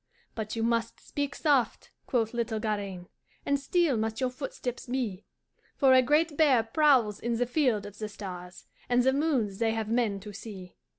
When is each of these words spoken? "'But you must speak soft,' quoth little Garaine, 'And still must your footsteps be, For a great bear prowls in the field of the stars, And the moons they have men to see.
"'But 0.33 0.55
you 0.55 0.63
must 0.63 0.99
speak 0.99 1.35
soft,' 1.35 1.91
quoth 2.07 2.33
little 2.33 2.59
Garaine, 2.59 3.05
'And 3.45 3.59
still 3.59 3.97
must 3.97 4.19
your 4.19 4.31
footsteps 4.31 4.87
be, 4.87 5.25
For 5.75 5.93
a 5.93 6.01
great 6.01 6.35
bear 6.35 6.63
prowls 6.63 7.19
in 7.19 7.37
the 7.37 7.45
field 7.45 7.85
of 7.85 7.99
the 7.99 8.09
stars, 8.09 8.65
And 8.89 9.03
the 9.03 9.13
moons 9.13 9.59
they 9.59 9.73
have 9.73 9.89
men 9.91 10.19
to 10.21 10.33
see. 10.33 10.75